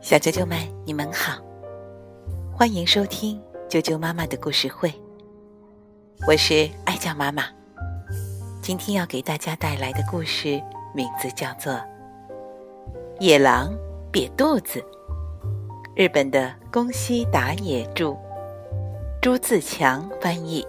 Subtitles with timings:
[0.00, 1.40] 小啾啾们，你们好，
[2.52, 4.92] 欢迎收听啾啾妈妈的故事会。
[6.26, 7.44] 我是爱酱妈妈，
[8.60, 10.60] 今天要给大家带来的故事
[10.92, 11.72] 名字叫做
[13.20, 13.72] 《野狼
[14.12, 14.80] 瘪肚子》，
[15.94, 18.16] 日本的宫西达也著，
[19.20, 20.66] 朱自强翻译，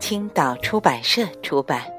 [0.00, 1.95] 青岛出版社出版。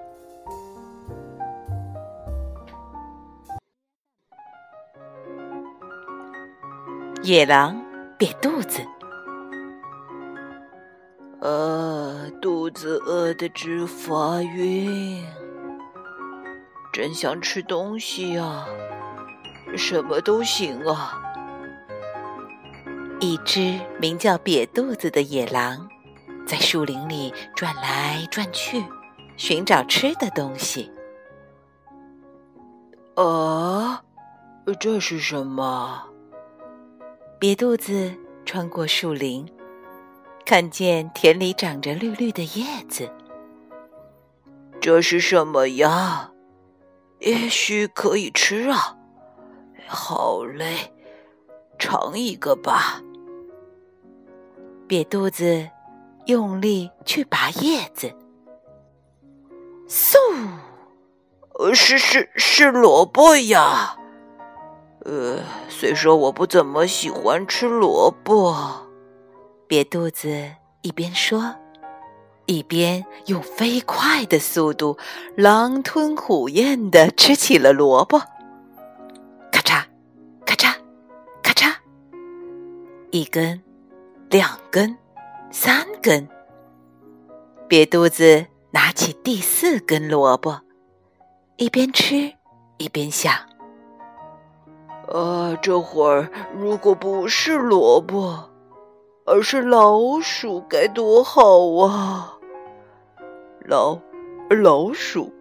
[7.24, 7.76] 野狼
[8.18, 8.80] 瘪肚子，
[11.42, 15.26] 呃，肚子饿得直发晕，
[16.94, 18.66] 真想吃东西呀，
[19.76, 21.22] 什么都行啊。
[23.20, 25.90] 一只名叫瘪肚子的野狼，
[26.46, 28.86] 在树林里转来转去，
[29.36, 30.92] 寻找吃的东西。
[33.16, 34.04] 啊，
[34.80, 36.07] 这是什么？
[37.40, 38.12] 瘪肚子
[38.46, 39.48] 穿过树林，
[40.44, 43.08] 看见田里长着绿绿的叶子。
[44.82, 46.32] 这是什么呀？
[47.20, 48.98] 也许可以吃啊！
[49.86, 50.92] 好嘞，
[51.78, 53.04] 尝一个吧。
[54.88, 55.70] 瘪肚子
[56.26, 58.12] 用力去拔叶子，
[59.88, 60.16] 嗖！
[61.76, 63.97] 是是是萝卜呀。
[65.08, 68.54] 呃，虽说我不怎么喜欢吃萝卜，
[69.66, 71.56] 瘪肚子一边说，
[72.46, 74.98] 一边用飞快的速度
[75.38, 78.20] 狼吞虎咽的吃起了萝卜。
[79.50, 79.86] 咔嚓，
[80.46, 80.76] 咔嚓，
[81.42, 81.74] 咔嚓，
[83.12, 83.64] 一根，
[84.30, 84.98] 两根，
[85.52, 86.28] 三根。
[87.70, 90.60] 瘪肚子拿起第四根萝卜，
[91.56, 92.34] 一边吃
[92.78, 93.47] 一边想。
[95.12, 98.50] 啊，这会儿如果不是萝卜，
[99.26, 102.38] 而是老鼠，该多好啊！
[103.66, 104.00] 老
[104.50, 105.34] 老鼠，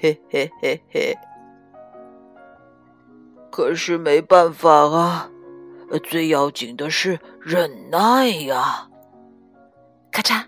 [0.00, 1.16] 嘿嘿嘿嘿。
[3.50, 5.30] 可是没办法啊，
[6.04, 8.88] 最要紧的是忍耐呀！
[10.10, 10.44] 咔嚓，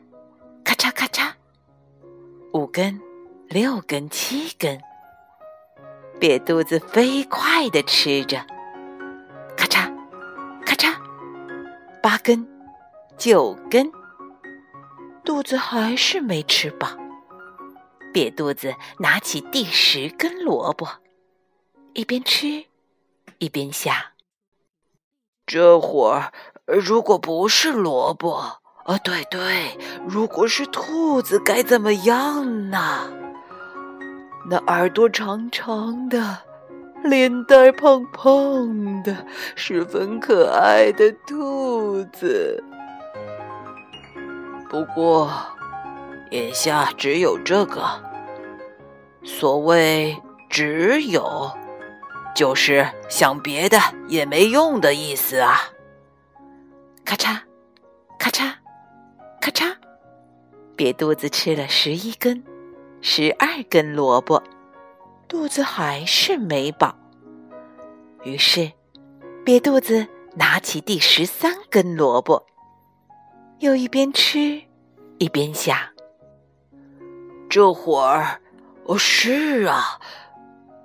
[0.64, 1.32] 咔嚓咔嚓，
[2.52, 3.00] 五根，
[3.48, 4.80] 六根，七根。
[6.18, 8.38] 瘪肚子飞快地吃着，
[9.56, 9.92] 咔嚓，
[10.64, 10.94] 咔嚓，
[12.02, 12.46] 八根，
[13.18, 13.92] 九根，
[15.22, 16.88] 肚子还是没吃饱。
[18.14, 20.88] 瘪肚子拿起第十根萝卜，
[21.92, 22.64] 一边吃，
[23.36, 23.94] 一边想：
[25.44, 26.32] 这会儿
[26.64, 28.32] 如果不是萝卜，
[28.86, 29.76] 啊，对对，
[30.08, 33.12] 如果是兔子，该怎么样呢？
[34.48, 36.38] 那耳朵长长的，
[37.02, 39.26] 脸蛋胖胖的，
[39.56, 42.62] 十分可爱的兔子。
[44.70, 45.28] 不过，
[46.30, 47.82] 眼下只有这个。
[49.24, 50.16] 所谓
[50.48, 51.50] “只有”，
[52.32, 53.76] 就是想别的
[54.06, 55.56] 也没用的意思啊！
[57.04, 57.40] 咔嚓，
[58.16, 58.52] 咔嚓，
[59.40, 59.74] 咔嚓，
[60.76, 62.40] 瘪肚子吃了十一根。
[63.08, 64.42] 十二根萝卜，
[65.28, 66.96] 肚子还是没饱。
[68.24, 68.72] 于是，
[69.44, 72.44] 瘪肚子拿起第十三根萝卜，
[73.60, 74.60] 又一边吃
[75.18, 75.78] 一边想：
[77.48, 78.40] 这会儿，
[78.86, 80.00] 哦，是啊，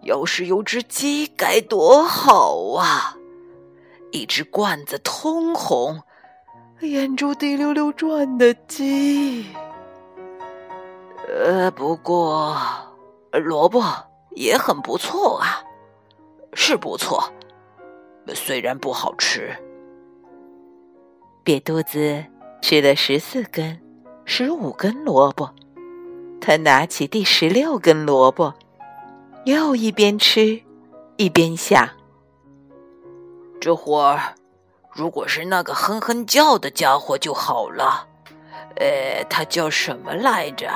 [0.03, 3.17] 要是有只鸡该多好啊！
[4.11, 6.03] 一只罐子通红、
[6.81, 9.47] 眼珠滴溜溜转的鸡。
[11.27, 12.57] 呃，不过
[13.31, 13.83] 萝卜
[14.31, 15.63] 也很不错啊，
[16.53, 17.31] 是不错，
[18.33, 19.55] 虽然不好吃。
[21.43, 22.23] 瘪肚子
[22.61, 23.81] 吃了十四根、
[24.25, 25.49] 十五根萝卜，
[26.39, 28.53] 他拿起第十六根萝卜，
[29.45, 30.61] 又一边吃
[31.17, 31.89] 一边想：
[33.59, 34.35] 这会儿
[34.91, 38.07] 如果是那个哼哼叫的家伙就好了。
[38.75, 40.69] 呃，他叫什么来着？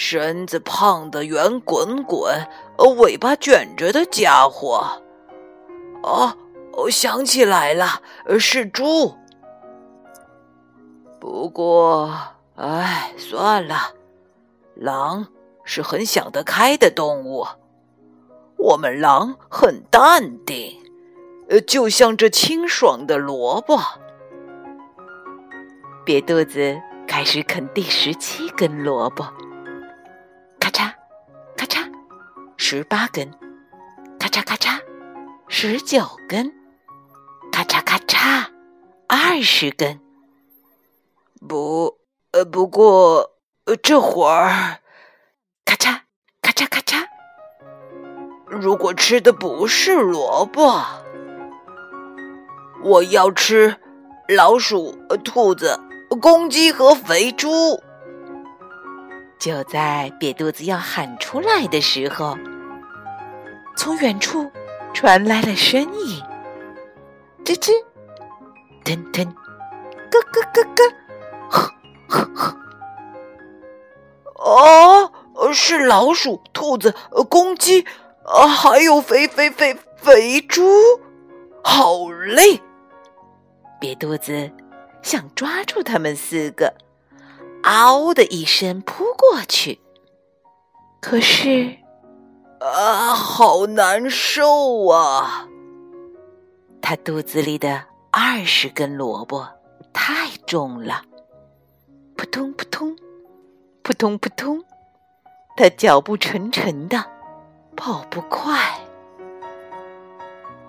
[0.00, 2.46] 身子胖的圆滚滚，
[2.98, 5.02] 尾巴卷着的家伙。
[6.04, 6.38] 哦，
[6.72, 8.00] 我想起来了，
[8.38, 9.16] 是猪。
[11.18, 12.14] 不过，
[12.54, 13.94] 哎，算了，
[14.76, 15.26] 狼
[15.64, 17.44] 是很想得开的动物。
[18.56, 20.80] 我们狼很淡定，
[21.48, 23.80] 呃，就像这清爽的萝卜。
[26.06, 29.26] 瘪肚子开始啃第十七根萝卜。
[32.70, 33.30] 十八根，
[34.20, 34.78] 咔嚓咔嚓，
[35.48, 36.52] 十九根，
[37.50, 38.44] 咔嚓咔嚓，
[39.06, 39.98] 二十根。
[41.48, 41.96] 不，
[42.32, 43.30] 呃，不过，
[43.64, 44.80] 呃，这会儿，
[45.64, 46.00] 咔嚓
[46.42, 47.06] 咔嚓咔嚓，
[48.46, 50.84] 如果吃的不是萝卜，
[52.84, 53.78] 我要吃
[54.36, 54.94] 老鼠、
[55.24, 55.80] 兔子、
[56.20, 57.48] 公鸡和肥猪。
[59.40, 62.36] 就在瘪肚子要喊出来的时候，
[63.88, 64.52] 从远处
[64.92, 66.22] 传来了声音：
[67.42, 67.72] 吱吱，
[68.84, 69.24] 腾腾，
[70.10, 70.92] 咯咯咯咯，
[71.48, 71.72] 呵
[72.06, 72.58] 呵呵。
[74.34, 75.10] 哦，
[75.54, 76.94] 是老鼠、兔子、
[77.30, 77.86] 公鸡，
[78.26, 80.68] 还有肥肥肥肥猪，
[81.64, 82.60] 好累！
[83.80, 84.50] 瘪肚子
[85.00, 86.74] 想抓住他们四个。
[87.62, 89.80] 嗷的一声扑过去，
[91.00, 91.78] 可是，
[92.60, 95.48] 啊，好难受啊！
[96.80, 99.46] 他肚子里的二十根萝卜
[99.92, 101.02] 太重了，
[102.16, 102.96] 扑通扑通，
[103.82, 104.64] 扑通扑通，
[105.56, 107.04] 他脚步沉沉的，
[107.76, 108.56] 跑不快。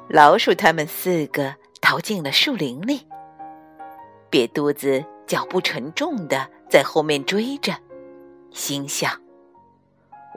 [0.08, 3.08] 老鼠他们四个逃进了树林里，
[4.30, 6.50] 瘪肚子脚步沉重的。
[6.70, 7.74] 在后面追着，
[8.52, 9.20] 心想：“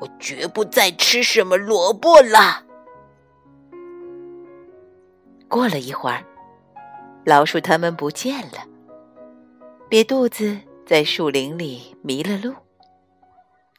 [0.03, 2.65] 我绝不再吃什么萝卜了。”
[5.49, 6.25] 过了一会儿，
[7.25, 8.67] 老鼠他们不见了，
[9.89, 12.53] 瘪肚子在树林里迷了路。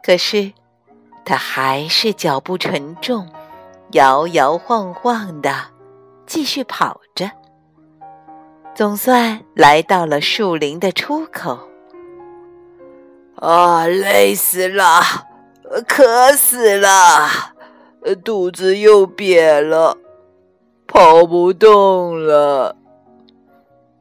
[0.01, 0.53] 可是，
[1.25, 3.27] 他还是脚步沉重，
[3.91, 5.71] 摇摇晃晃的
[6.25, 7.29] 继续跑着，
[8.73, 11.67] 总算来到了树林的出口。
[13.35, 15.01] 啊，累死了，
[15.81, 17.53] 渴死了，
[18.23, 19.97] 肚子又瘪了，
[20.87, 22.75] 跑不动了。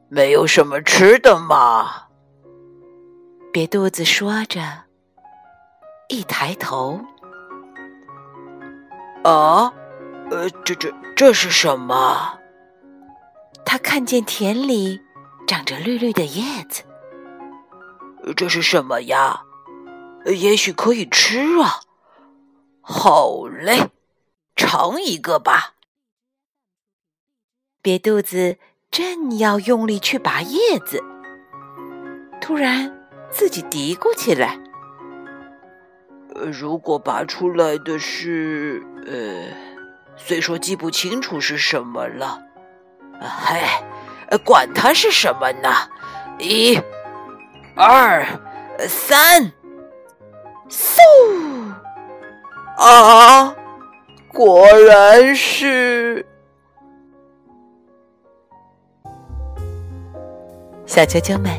[0.09, 2.03] 没有什么吃的吗？
[3.51, 4.61] 瘪肚子说着，
[6.09, 6.99] 一抬头，
[9.23, 9.73] 啊，
[10.29, 12.39] 呃，这这这是什么？
[13.65, 15.01] 他看见田里
[15.47, 16.83] 长着绿绿的叶子。
[18.35, 19.41] 这是什么呀？
[20.25, 21.81] 也许可以吃啊！
[22.81, 23.89] 好嘞，
[24.55, 25.73] 尝一个吧。
[27.81, 28.57] 瘪肚子
[28.89, 31.03] 正要用力去拔叶子，
[32.39, 34.59] 突然自己嘀咕起来
[36.51, 38.81] ：“如果拔出来的是……
[39.05, 39.47] 呃，
[40.15, 42.41] 虽说记不清楚是什么了，
[43.19, 45.89] 嘿，管它是什么呢？
[46.39, 46.79] 一。”
[47.75, 48.25] 二
[48.87, 49.51] 三，
[50.73, 50.99] 嗖！
[52.77, 53.55] 啊，
[54.33, 56.25] 果然是
[60.87, 61.51] 小啾啾们，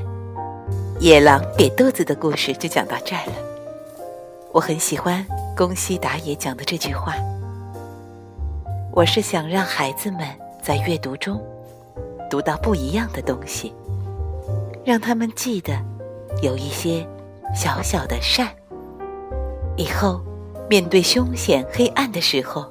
[0.98, 3.32] 野狼瘪肚子的故事就讲到这儿了。
[4.52, 5.24] 我很喜欢
[5.56, 7.14] 宫西达也讲的这句话，
[8.92, 10.26] 我是想让孩子们
[10.60, 11.40] 在阅读中
[12.28, 13.72] 读到不一样的东西，
[14.84, 15.72] 让他们记得。
[16.42, 17.06] 有一些
[17.54, 18.48] 小小的善，
[19.76, 20.20] 以后
[20.68, 22.64] 面对凶险黑暗的时候，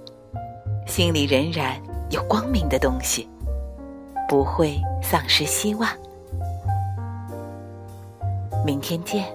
[0.87, 1.75] 心里仍然
[2.09, 3.27] 有光明的东西，
[4.29, 5.89] 不会丧失希望。
[8.65, 9.25] 明天见。